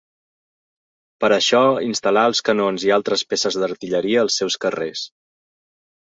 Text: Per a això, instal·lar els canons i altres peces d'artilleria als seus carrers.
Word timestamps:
Per 1.23 1.27
a 1.27 1.35
això, 1.41 1.59
instal·lar 1.87 2.23
els 2.29 2.41
canons 2.47 2.85
i 2.87 2.93
altres 2.95 3.23
peces 3.33 3.57
d'artilleria 3.65 4.23
als 4.25 4.39
seus 4.43 4.57
carrers. 4.65 5.05